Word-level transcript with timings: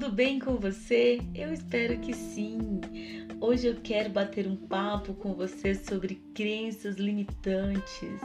tudo 0.00 0.14
bem 0.14 0.38
com 0.38 0.56
você? 0.56 1.20
Eu 1.34 1.52
espero 1.52 1.98
que 1.98 2.14
sim. 2.14 2.80
Hoje 3.38 3.66
eu 3.66 3.76
quero 3.82 4.08
bater 4.08 4.46
um 4.46 4.56
papo 4.56 5.12
com 5.12 5.34
você 5.34 5.74
sobre 5.74 6.14
crenças 6.34 6.96
limitantes. 6.96 8.18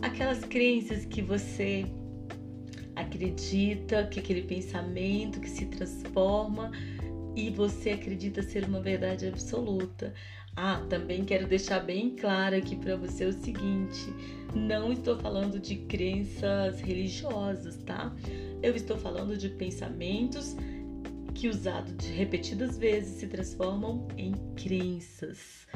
Aquelas 0.00 0.42
crenças 0.42 1.04
que 1.04 1.20
você 1.20 1.84
acredita 2.96 4.06
que 4.06 4.20
aquele 4.20 4.40
pensamento 4.40 5.38
que 5.38 5.50
se 5.50 5.66
transforma 5.66 6.70
e 7.36 7.50
você 7.50 7.90
acredita 7.90 8.42
ser 8.42 8.64
uma 8.64 8.80
verdade 8.80 9.26
absoluta. 9.26 10.14
Ah, 10.56 10.82
também 10.88 11.26
quero 11.26 11.46
deixar 11.46 11.80
bem 11.80 12.16
claro 12.16 12.56
aqui 12.56 12.74
para 12.74 12.96
você 12.96 13.26
o 13.26 13.32
seguinte: 13.34 14.06
não 14.54 14.90
estou 14.90 15.18
falando 15.18 15.60
de 15.60 15.76
crenças 15.76 16.80
religiosas, 16.80 17.76
tá? 17.84 18.14
Eu 18.62 18.74
estou 18.74 18.96
falando 18.96 19.36
de 19.36 19.48
pensamentos 19.48 20.56
que, 21.32 21.48
usados 21.48 21.96
de 21.96 22.12
repetidas 22.12 22.76
vezes, 22.78 23.20
se 23.20 23.26
transformam 23.26 24.06
em 24.16 24.32
crenças, 24.56 25.66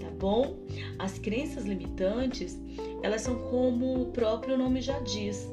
tá 0.00 0.10
bom? 0.18 0.58
As 0.98 1.18
crenças 1.18 1.64
limitantes, 1.64 2.58
elas 3.02 3.22
são 3.22 3.36
como 3.50 4.02
o 4.02 4.12
próprio 4.12 4.56
nome 4.56 4.80
já 4.80 4.98
diz, 5.00 5.48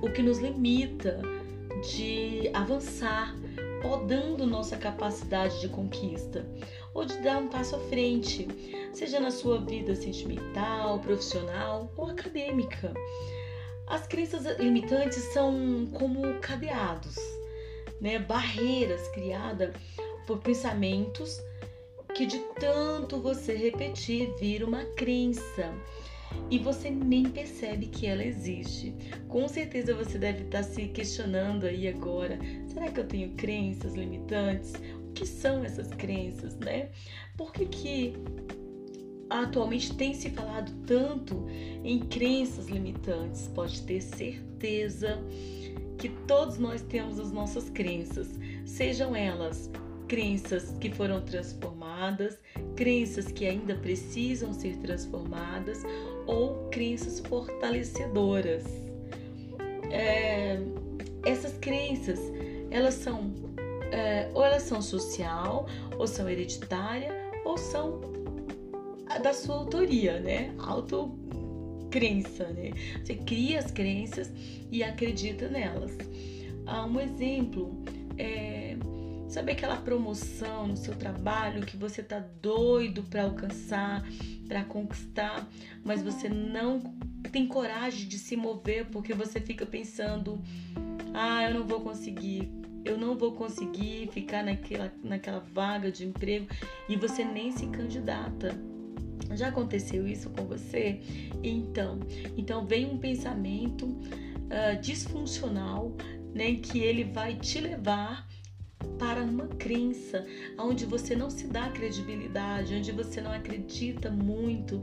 o 0.00 0.10
que 0.10 0.22
nos 0.22 0.38
limita 0.38 1.20
de 1.90 2.50
avançar, 2.52 3.36
podando 3.80 4.46
nossa 4.46 4.76
capacidade 4.76 5.60
de 5.60 5.68
conquista 5.68 6.46
ou 6.94 7.04
de 7.04 7.18
dar 7.18 7.38
um 7.38 7.48
passo 7.48 7.74
à 7.74 7.78
frente, 7.80 8.46
seja 8.92 9.18
na 9.18 9.30
sua 9.30 9.60
vida 9.60 9.94
sentimental, 9.94 11.00
profissional 11.00 11.92
ou 11.96 12.06
acadêmica. 12.06 12.92
As 13.86 14.06
crenças 14.06 14.44
limitantes 14.58 15.22
são 15.32 15.86
como 15.92 16.22
cadeados, 16.40 17.16
né? 18.02 18.18
barreiras 18.18 19.06
criadas 19.08 19.72
por 20.26 20.38
pensamentos 20.40 21.40
que 22.14 22.26
de 22.26 22.38
tanto 22.60 23.18
você 23.20 23.54
repetir 23.54 24.34
vira 24.38 24.66
uma 24.66 24.84
crença 24.96 25.72
e 26.50 26.58
você 26.58 26.90
nem 26.90 27.24
percebe 27.24 27.86
que 27.86 28.06
ela 28.06 28.24
existe. 28.24 28.94
Com 29.28 29.48
certeza 29.48 29.94
você 29.94 30.18
deve 30.18 30.44
estar 30.44 30.62
se 30.62 30.88
questionando 30.88 31.64
aí 31.64 31.88
agora: 31.88 32.38
será 32.66 32.90
que 32.90 33.00
eu 33.00 33.06
tenho 33.06 33.30
crenças 33.30 33.94
limitantes? 33.94 34.74
O 35.08 35.12
que 35.12 35.26
são 35.26 35.64
essas 35.64 35.88
crenças, 35.88 36.56
né? 36.56 36.90
Por 37.36 37.52
que, 37.52 37.66
que 37.66 38.14
atualmente 39.30 39.94
tem 39.94 40.12
se 40.12 40.30
falado 40.30 40.72
tanto 40.86 41.46
em 41.84 42.00
crenças 42.00 42.66
limitantes? 42.66 43.48
Pode 43.48 43.82
ter 43.82 44.00
certeza 44.00 45.18
que 46.02 46.08
todos 46.26 46.58
nós 46.58 46.82
temos 46.82 47.20
as 47.20 47.30
nossas 47.30 47.70
crenças, 47.70 48.28
sejam 48.64 49.14
elas 49.14 49.70
crenças 50.08 50.74
que 50.80 50.90
foram 50.90 51.20
transformadas, 51.20 52.40
crenças 52.74 53.30
que 53.30 53.46
ainda 53.46 53.76
precisam 53.76 54.52
ser 54.52 54.76
transformadas 54.78 55.84
ou 56.26 56.68
crenças 56.70 57.20
fortalecedoras. 57.20 58.64
É, 59.92 60.60
essas 61.24 61.56
crenças, 61.58 62.18
elas 62.72 62.94
são 62.94 63.32
é, 63.92 64.28
ou 64.34 64.44
elas 64.44 64.64
são 64.64 64.82
social, 64.82 65.68
ou 65.96 66.08
são 66.08 66.28
hereditária, 66.28 67.12
ou 67.44 67.56
são 67.56 68.00
da 69.22 69.32
sua 69.32 69.54
autoria, 69.54 70.18
né? 70.18 70.52
Auto 70.58 71.16
crença, 71.92 72.48
né? 72.48 72.70
Você 73.04 73.14
cria 73.14 73.58
as 73.58 73.70
crenças 73.70 74.32
e 74.70 74.82
acredita 74.82 75.48
nelas. 75.48 75.96
Ah, 76.66 76.86
um 76.86 76.98
exemplo 76.98 77.84
é 78.16 78.76
sabe 79.28 79.52
aquela 79.52 79.76
promoção 79.76 80.66
no 80.66 80.76
seu 80.76 80.94
trabalho 80.94 81.64
que 81.64 81.74
você 81.74 82.02
tá 82.02 82.22
doido 82.42 83.02
para 83.02 83.22
alcançar, 83.22 84.04
para 84.46 84.62
conquistar, 84.62 85.48
mas 85.82 86.02
você 86.02 86.28
não 86.28 86.80
tem 87.30 87.46
coragem 87.46 88.06
de 88.06 88.18
se 88.18 88.36
mover 88.36 88.86
porque 88.86 89.14
você 89.14 89.40
fica 89.40 89.64
pensando: 89.64 90.42
"Ah, 91.14 91.44
eu 91.44 91.54
não 91.54 91.66
vou 91.66 91.80
conseguir, 91.80 92.50
eu 92.84 92.98
não 92.98 93.16
vou 93.16 93.32
conseguir 93.32 94.08
ficar 94.12 94.42
naquela, 94.42 94.92
naquela 95.02 95.40
vaga 95.40 95.90
de 95.90 96.06
emprego 96.06 96.46
e 96.88 96.96
você 96.96 97.24
nem 97.24 97.52
se 97.52 97.66
candidata. 97.68 98.71
Já 99.36 99.48
aconteceu 99.48 100.06
isso 100.06 100.30
com 100.30 100.44
você? 100.44 101.00
Então, 101.42 102.00
então 102.36 102.66
vem 102.66 102.86
um 102.86 102.98
pensamento 102.98 103.86
uh, 103.86 104.80
disfuncional, 104.80 105.94
né, 106.34 106.54
que 106.54 106.78
ele 106.78 107.04
vai 107.04 107.36
te 107.36 107.60
levar 107.60 108.28
para 108.98 109.22
uma 109.22 109.46
crença 109.46 110.26
onde 110.58 110.84
você 110.84 111.14
não 111.14 111.30
se 111.30 111.46
dá 111.46 111.68
credibilidade, 111.70 112.74
onde 112.74 112.92
você 112.92 113.20
não 113.20 113.32
acredita 113.32 114.10
muito 114.10 114.82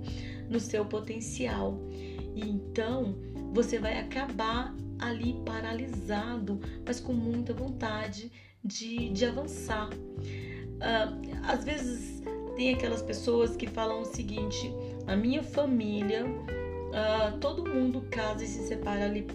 no 0.49 0.59
seu 0.59 0.85
potencial. 0.85 1.79
E 2.35 2.41
então 2.41 3.15
você 3.53 3.79
vai 3.79 3.99
acabar 3.99 4.75
ali 4.99 5.41
paralisado, 5.45 6.59
mas 6.85 6.99
com 6.99 7.13
muita 7.13 7.53
vontade 7.53 8.31
de, 8.63 9.09
de 9.09 9.25
avançar. 9.25 9.89
Uh, 9.89 11.43
às 11.43 11.63
vezes 11.63 12.21
tem 12.59 12.73
aquelas 12.73 13.01
pessoas 13.01 13.55
que 13.55 13.67
falam 13.67 14.01
o 14.01 14.05
seguinte: 14.05 14.69
a 15.07 15.15
minha 15.15 15.41
família, 15.41 16.25
uh, 16.25 17.37
todo 17.39 17.65
mundo 17.65 18.01
casa 18.11 18.43
e 18.43 18.47
se 18.47 18.67
separa 18.67 19.05
ali 19.05 19.25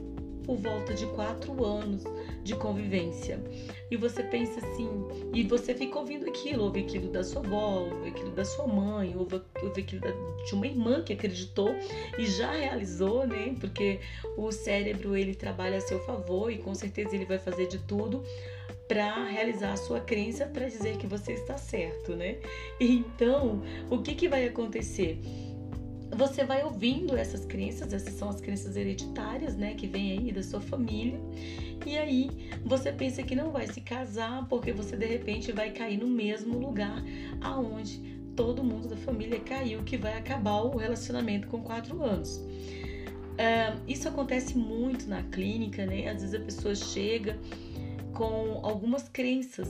por 0.44 0.56
volta 0.56 0.92
de 0.92 1.06
quatro 1.06 1.64
anos 1.64 2.04
de 2.42 2.54
convivência. 2.54 3.42
E 3.90 3.96
você 3.96 4.22
pensa 4.24 4.60
assim, 4.60 4.90
e 5.32 5.42
você 5.42 5.74
fica 5.74 5.98
ouvindo 5.98 6.28
aquilo, 6.28 6.64
ouve 6.64 6.80
aquilo 6.80 7.10
da 7.10 7.24
sua 7.24 7.40
avó, 7.40 7.88
ouve 7.90 8.10
aquilo 8.10 8.30
da 8.32 8.44
sua 8.44 8.66
mãe, 8.66 9.16
ouve, 9.16 9.40
ouve 9.62 9.80
aquilo 9.80 10.02
da, 10.02 10.10
de 10.44 10.54
uma 10.54 10.66
irmã 10.66 11.02
que 11.02 11.14
acreditou 11.14 11.74
e 12.18 12.26
já 12.26 12.52
realizou, 12.52 13.26
né? 13.26 13.56
Porque 13.58 14.00
o 14.36 14.52
cérebro 14.52 15.16
ele 15.16 15.34
trabalha 15.34 15.78
a 15.78 15.80
seu 15.80 15.98
favor 16.00 16.52
e 16.52 16.58
com 16.58 16.74
certeza 16.74 17.14
ele 17.14 17.24
vai 17.24 17.38
fazer 17.38 17.68
de 17.68 17.78
tudo 17.78 18.22
para 18.88 19.24
realizar 19.24 19.72
a 19.72 19.76
sua 19.76 20.00
crença 20.00 20.46
para 20.46 20.68
dizer 20.68 20.96
que 20.98 21.06
você 21.06 21.32
está 21.32 21.56
certo, 21.56 22.14
né? 22.14 22.36
Então, 22.78 23.62
o 23.90 23.98
que 24.02 24.14
que 24.14 24.28
vai 24.28 24.46
acontecer? 24.46 25.20
você 26.14 26.44
vai 26.44 26.62
ouvindo 26.62 27.16
essas 27.16 27.44
crenças, 27.44 27.92
essas 27.92 28.14
são 28.14 28.28
as 28.28 28.40
crenças 28.40 28.76
hereditárias, 28.76 29.56
né, 29.56 29.74
que 29.74 29.86
vem 29.86 30.12
aí 30.12 30.32
da 30.32 30.42
sua 30.42 30.60
família. 30.60 31.18
E 31.84 31.96
aí 31.98 32.30
você 32.64 32.92
pensa 32.92 33.22
que 33.22 33.34
não 33.34 33.50
vai 33.50 33.66
se 33.66 33.80
casar 33.80 34.46
porque 34.48 34.72
você 34.72 34.96
de 34.96 35.06
repente 35.06 35.52
vai 35.52 35.70
cair 35.70 35.98
no 35.98 36.06
mesmo 36.06 36.58
lugar 36.58 37.02
aonde 37.40 37.98
todo 38.36 38.64
mundo 38.64 38.88
da 38.88 38.96
família 38.96 39.38
caiu, 39.40 39.82
que 39.82 39.96
vai 39.96 40.16
acabar 40.16 40.62
o 40.62 40.76
relacionamento 40.76 41.46
com 41.48 41.60
quatro 41.62 42.02
anos. 42.02 42.36
Uh, 42.36 43.80
isso 43.86 44.08
acontece 44.08 44.56
muito 44.56 45.08
na 45.08 45.22
clínica, 45.24 45.84
né? 45.84 46.08
Às 46.08 46.22
vezes 46.22 46.34
a 46.34 46.40
pessoa 46.40 46.74
chega 46.74 47.36
com 48.14 48.60
algumas 48.62 49.08
crenças 49.08 49.68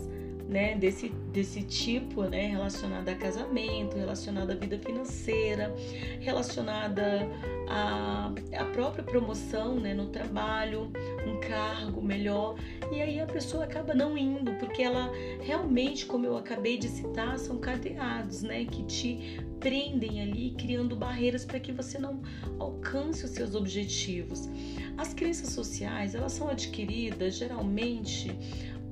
né, 0.48 0.76
desse, 0.76 1.08
desse 1.32 1.62
tipo, 1.62 2.22
né, 2.24 2.46
relacionada 2.46 3.10
a 3.10 3.14
casamento, 3.14 3.96
relacionada 3.96 4.52
à 4.52 4.56
vida 4.56 4.78
financeira, 4.78 5.74
relacionada 6.20 7.26
à, 7.68 8.32
à 8.58 8.64
própria 8.66 9.04
promoção, 9.04 9.78
né, 9.78 9.94
no 9.94 10.06
trabalho, 10.06 10.92
um 11.26 11.40
cargo 11.40 12.02
melhor, 12.02 12.56
e 12.92 13.00
aí 13.00 13.20
a 13.20 13.26
pessoa 13.26 13.64
acaba 13.64 13.94
não 13.94 14.16
indo, 14.16 14.52
porque 14.54 14.82
ela 14.82 15.10
realmente, 15.40 16.06
como 16.06 16.26
eu 16.26 16.36
acabei 16.36 16.78
de 16.78 16.88
citar, 16.88 17.38
são 17.38 17.58
cadeados, 17.58 18.42
né, 18.42 18.64
que 18.64 18.84
te 18.84 19.38
prendem 19.60 20.20
ali, 20.20 20.54
criando 20.58 20.94
barreiras 20.94 21.44
para 21.44 21.58
que 21.58 21.72
você 21.72 21.98
não 21.98 22.20
alcance 22.58 23.24
os 23.24 23.30
seus 23.30 23.54
objetivos. 23.54 24.48
As 24.96 25.14
crenças 25.14 25.50
sociais, 25.50 26.14
elas 26.14 26.32
são 26.32 26.48
adquiridas 26.48 27.36
geralmente 27.36 28.30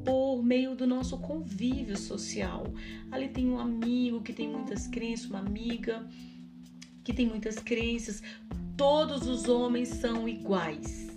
por 0.04 0.42
meio 0.42 0.74
do 0.74 0.86
nosso 0.86 1.18
convívio 1.18 1.96
social. 1.96 2.64
Ali 3.10 3.28
tem 3.28 3.48
um 3.48 3.58
amigo 3.58 4.20
que 4.22 4.32
tem 4.32 4.48
muitas 4.48 4.86
crenças, 4.86 5.26
uma 5.26 5.38
amiga 5.38 6.06
que 7.04 7.12
tem 7.12 7.26
muitas 7.26 7.56
crenças. 7.56 8.22
Todos 8.76 9.28
os 9.28 9.48
homens 9.48 9.88
são 9.88 10.28
iguais. 10.28 11.11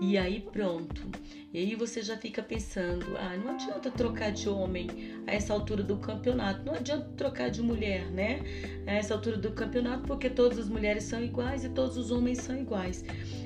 E 0.00 0.18
aí 0.18 0.40
pronto. 0.40 1.10
E 1.52 1.58
aí 1.58 1.74
você 1.74 2.02
já 2.02 2.16
fica 2.18 2.42
pensando, 2.42 3.16
ah, 3.16 3.36
não 3.36 3.54
adianta 3.54 3.90
trocar 3.90 4.30
de 4.30 4.48
homem 4.48 4.88
a 5.26 5.32
essa 5.32 5.54
altura 5.54 5.82
do 5.82 5.96
campeonato, 5.96 6.64
não 6.64 6.74
adianta 6.74 7.08
trocar 7.16 7.50
de 7.50 7.62
mulher, 7.62 8.10
né? 8.10 8.40
A 8.86 8.92
essa 8.92 9.14
altura 9.14 9.38
do 9.38 9.52
campeonato, 9.52 10.06
porque 10.06 10.28
todas 10.28 10.58
as 10.58 10.68
mulheres 10.68 11.04
são 11.04 11.22
iguais 11.22 11.64
e 11.64 11.70
todos 11.70 11.96
os 11.96 12.10
homens 12.10 12.38
são 12.38 12.58
iguais. 12.58 13.04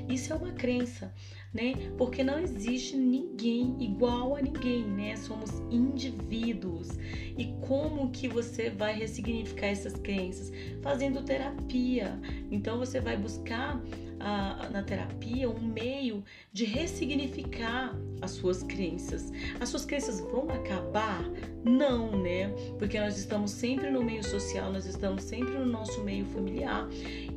Isso 0.08 0.32
é 0.32 0.36
uma 0.36 0.52
crença 0.52 1.14
né? 1.52 1.74
Porque 1.98 2.22
não 2.22 2.38
existe 2.38 2.96
ninguém 2.96 3.76
igual 3.80 4.36
a 4.36 4.42
ninguém, 4.42 4.84
né? 4.84 5.16
Somos 5.16 5.50
indivíduos. 5.70 6.88
E 7.36 7.52
como 7.66 8.10
que 8.10 8.28
você 8.28 8.70
vai 8.70 8.94
ressignificar 8.94 9.66
essas 9.66 9.94
crenças? 9.94 10.52
Fazendo 10.80 11.22
terapia. 11.22 12.18
Então 12.50 12.78
você 12.78 13.00
vai 13.00 13.16
buscar 13.16 13.80
a, 14.20 14.68
na 14.70 14.82
terapia 14.82 15.48
um 15.48 15.60
meio 15.60 16.22
de 16.52 16.64
ressignificar 16.64 17.94
as 18.20 18.32
suas 18.32 18.62
crenças. 18.62 19.32
As 19.58 19.68
suas 19.68 19.84
crenças 19.84 20.20
vão 20.20 20.48
acabar? 20.50 21.24
Não, 21.64 22.22
né? 22.22 22.48
Porque 22.78 23.00
nós 23.00 23.18
estamos 23.18 23.50
sempre 23.50 23.90
no 23.90 24.02
meio 24.02 24.22
social, 24.22 24.72
nós 24.72 24.86
estamos 24.86 25.24
sempre 25.24 25.54
no 25.54 25.66
nosso 25.66 26.02
meio 26.02 26.24
familiar 26.26 26.88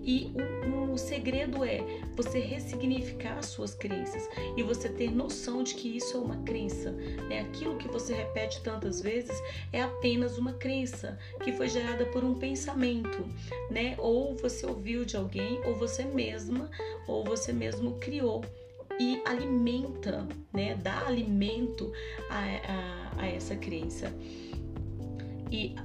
e 0.03 0.33
o, 0.67 0.93
o 0.93 0.97
segredo 0.97 1.63
é 1.63 1.79
você 2.15 2.39
ressignificar 2.39 3.37
as 3.37 3.47
suas 3.47 3.73
crenças 3.73 4.29
e 4.57 4.61
você 4.61 4.89
ter 4.89 5.09
noção 5.09 5.63
de 5.63 5.73
que 5.75 5.97
isso 5.97 6.17
é 6.17 6.19
uma 6.19 6.37
crença. 6.43 6.91
Né? 6.91 7.39
Aquilo 7.41 7.77
que 7.77 7.87
você 7.87 8.13
repete 8.13 8.61
tantas 8.61 9.01
vezes 9.01 9.35
é 9.71 9.81
apenas 9.81 10.37
uma 10.37 10.53
crença 10.53 11.17
que 11.41 11.53
foi 11.53 11.69
gerada 11.69 12.05
por 12.07 12.23
um 12.23 12.35
pensamento, 12.35 13.25
né? 13.71 13.95
Ou 13.97 14.35
você 14.35 14.65
ouviu 14.65 15.05
de 15.05 15.15
alguém, 15.15 15.61
ou 15.65 15.75
você 15.75 16.03
mesma, 16.03 16.69
ou 17.07 17.23
você 17.23 17.51
mesmo 17.51 17.99
criou 17.99 18.43
e 18.99 19.21
alimenta, 19.25 20.27
né? 20.51 20.75
Dá 20.75 21.07
alimento 21.07 21.91
a, 22.29 22.39
a, 22.39 23.21
a 23.23 23.27
essa 23.27 23.55
crença. 23.55 24.13
E 25.51 25.75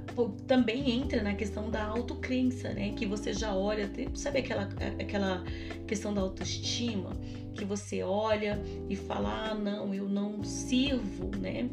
também 0.46 0.90
entra 0.90 1.22
na 1.22 1.34
questão 1.34 1.70
da 1.70 1.84
autocrença, 1.84 2.72
né? 2.72 2.94
Que 2.96 3.04
você 3.04 3.34
já 3.34 3.54
olha, 3.54 3.90
sabe 4.14 4.38
aquela, 4.38 4.68
aquela 4.98 5.44
questão 5.86 6.14
da 6.14 6.22
autoestima? 6.22 7.10
Que 7.54 7.66
você 7.66 8.02
olha 8.02 8.58
e 8.88 8.96
fala, 8.96 9.50
ah, 9.50 9.54
não, 9.54 9.94
eu 9.94 10.08
não 10.08 10.42
sirvo, 10.42 11.30
né? 11.36 11.68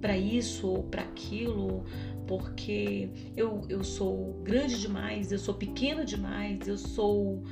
Para 0.00 0.16
isso 0.16 0.66
ou 0.68 0.82
para 0.82 1.02
aquilo, 1.02 1.84
porque 2.26 3.08
eu, 3.36 3.64
eu 3.68 3.84
sou 3.84 4.34
grande 4.42 4.80
demais, 4.80 5.30
eu 5.30 5.38
sou 5.38 5.54
pequena 5.54 6.04
demais, 6.04 6.66
eu 6.66 6.76
sou. 6.76 7.44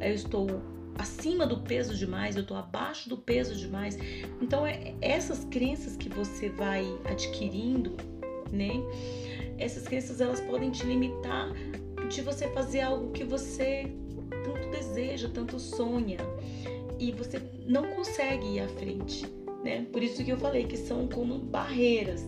Eu 0.00 0.14
estou 0.14 0.62
acima 0.98 1.46
do 1.46 1.58
peso 1.60 1.94
demais, 1.94 2.36
eu 2.36 2.42
estou 2.42 2.56
abaixo 2.56 3.08
do 3.08 3.16
peso 3.16 3.54
demais. 3.54 3.98
Então, 4.40 4.66
é 4.66 4.94
essas 5.00 5.44
crenças 5.44 5.96
que 5.96 6.08
você 6.08 6.48
vai 6.48 6.86
adquirindo, 7.04 7.96
né? 8.50 8.72
essas 9.58 9.84
crenças 9.84 10.20
elas 10.20 10.40
podem 10.40 10.70
te 10.70 10.84
limitar 10.84 11.52
de 12.08 12.22
você 12.22 12.48
fazer 12.48 12.80
algo 12.80 13.10
que 13.12 13.24
você 13.24 13.92
tanto 14.44 14.70
deseja, 14.70 15.28
tanto 15.32 15.58
sonha 15.58 16.18
e 16.98 17.12
você 17.12 17.40
não 17.66 17.88
consegue 17.94 18.46
ir 18.54 18.60
à 18.60 18.68
frente, 18.68 19.26
né? 19.64 19.86
Por 19.92 20.02
isso 20.02 20.24
que 20.24 20.30
eu 20.30 20.36
falei 20.36 20.64
que 20.64 20.76
são 20.76 21.08
como 21.08 21.38
barreiras. 21.38 22.24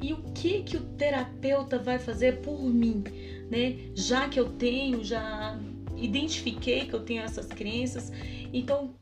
E 0.00 0.12
o 0.12 0.22
que 0.32 0.62
que 0.62 0.76
o 0.76 0.80
terapeuta 0.80 1.78
vai 1.78 1.98
fazer 1.98 2.40
por 2.40 2.62
mim, 2.62 3.02
né? 3.50 3.90
Já 3.94 4.28
que 4.28 4.38
eu 4.38 4.48
tenho, 4.50 5.02
já 5.02 5.58
identifiquei 6.00 6.86
que 6.86 6.94
eu 6.94 7.00
tenho 7.00 7.22
essas 7.22 7.46
crenças, 7.46 8.12
então 8.52 8.94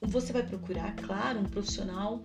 você 0.00 0.32
vai 0.32 0.42
procurar, 0.42 0.94
claro, 0.96 1.40
um 1.40 1.44
profissional 1.44 2.22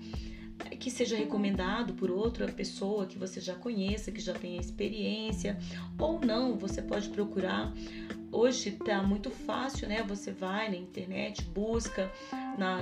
que 0.79 0.89
seja 0.89 1.17
recomendado 1.17 1.93
por 1.93 2.09
outra 2.09 2.47
pessoa 2.47 3.05
que 3.05 3.17
você 3.17 3.41
já 3.41 3.55
conheça, 3.55 4.11
que 4.11 4.21
já 4.21 4.33
tenha 4.33 4.59
experiência, 4.59 5.57
ou 5.99 6.19
não, 6.19 6.57
você 6.57 6.81
pode 6.81 7.09
procurar. 7.09 7.73
Hoje 8.31 8.71
tá 8.71 9.01
muito 9.03 9.29
fácil, 9.29 9.87
né? 9.87 10.03
Você 10.07 10.31
vai 10.31 10.69
na 10.69 10.75
internet, 10.75 11.43
busca 11.43 12.11
na 12.57 12.79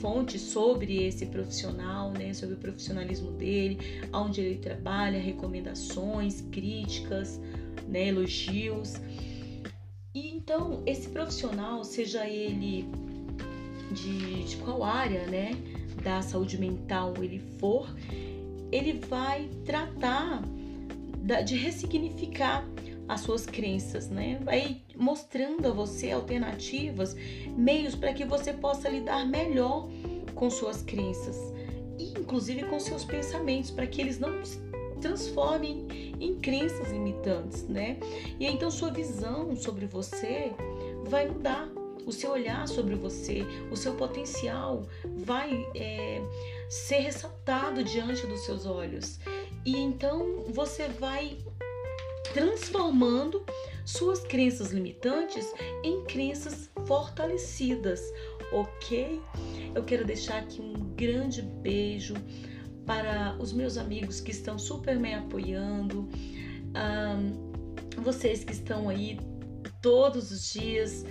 fonte 0.00 0.38
sobre 0.38 1.04
esse 1.04 1.26
profissional, 1.26 2.12
né? 2.12 2.32
Sobre 2.32 2.54
o 2.54 2.58
profissionalismo 2.58 3.30
dele, 3.32 3.78
onde 4.12 4.40
ele 4.40 4.58
trabalha, 4.58 5.18
recomendações, 5.18 6.40
críticas, 6.52 7.40
né? 7.88 8.08
Elogios. 8.08 8.94
E 10.14 10.30
então, 10.30 10.82
esse 10.86 11.08
profissional, 11.08 11.84
seja 11.84 12.26
ele 12.26 12.88
de, 13.92 14.44
de 14.44 14.56
qual 14.56 14.82
área, 14.82 15.26
né? 15.26 15.52
da 16.02 16.22
saúde 16.22 16.58
mental 16.58 17.14
ele 17.22 17.38
for, 17.58 17.94
ele 18.72 18.94
vai 18.94 19.48
tratar 19.64 20.42
de 21.44 21.56
ressignificar 21.56 22.66
as 23.08 23.20
suas 23.20 23.44
crenças, 23.44 24.08
né? 24.08 24.38
Vai 24.42 24.82
mostrando 24.96 25.68
a 25.68 25.70
você 25.70 26.10
alternativas, 26.10 27.16
meios 27.56 27.94
para 27.94 28.12
que 28.12 28.24
você 28.24 28.52
possa 28.52 28.88
lidar 28.88 29.26
melhor 29.26 29.88
com 30.34 30.48
suas 30.48 30.82
crenças 30.82 31.36
e 31.98 32.10
inclusive 32.18 32.64
com 32.64 32.78
seus 32.80 33.04
pensamentos, 33.04 33.70
para 33.70 33.86
que 33.86 34.00
eles 34.00 34.18
não 34.18 34.40
transformem 35.00 35.86
em 36.20 36.36
crenças 36.36 36.90
limitantes, 36.90 37.66
né? 37.68 37.98
E 38.38 38.46
então 38.46 38.70
sua 38.70 38.90
visão 38.90 39.56
sobre 39.56 39.86
você 39.86 40.52
vai 41.06 41.26
mudar 41.26 41.68
o 42.06 42.12
seu 42.12 42.32
olhar 42.32 42.66
sobre 42.66 42.94
você, 42.94 43.44
o 43.70 43.76
seu 43.76 43.94
potencial 43.94 44.86
vai 45.18 45.66
é, 45.74 46.20
ser 46.68 46.98
ressaltado 46.98 47.84
diante 47.84 48.26
dos 48.26 48.40
seus 48.40 48.66
olhos. 48.66 49.18
E 49.64 49.76
então 49.76 50.44
você 50.48 50.88
vai 50.88 51.38
transformando 52.32 53.44
suas 53.84 54.20
crenças 54.20 54.70
limitantes 54.70 55.52
em 55.82 56.04
crenças 56.04 56.70
fortalecidas, 56.86 58.00
ok? 58.52 59.20
Eu 59.74 59.82
quero 59.84 60.04
deixar 60.04 60.38
aqui 60.38 60.60
um 60.60 60.74
grande 60.94 61.42
beijo 61.42 62.14
para 62.90 63.36
os 63.38 63.52
meus 63.52 63.76
amigos 63.76 64.20
que 64.20 64.32
estão 64.32 64.58
super 64.58 64.98
me 64.98 65.14
apoiando, 65.14 66.08
um, 66.74 68.02
vocês 68.02 68.42
que 68.42 68.50
estão 68.50 68.88
aí 68.88 69.16
todos 69.80 70.32
os 70.32 70.52
dias 70.52 71.04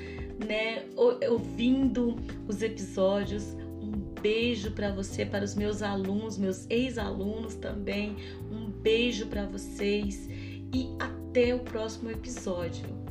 né, 0.45 0.83
ouvindo 1.29 2.17
os 2.49 2.61
episódios. 2.61 3.55
Um 3.81 3.91
beijo 4.21 4.71
para 4.71 4.91
você, 4.91 5.25
para 5.25 5.45
os 5.45 5.55
meus 5.55 5.81
alunos, 5.81 6.37
meus 6.37 6.69
ex-alunos 6.69 7.55
também. 7.55 8.17
Um 8.51 8.69
beijo 8.69 9.27
para 9.27 9.45
vocês 9.45 10.27
e 10.73 10.89
até 10.99 11.55
o 11.55 11.59
próximo 11.59 12.11
episódio. 12.11 13.08